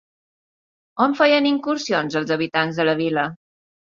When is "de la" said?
2.83-2.99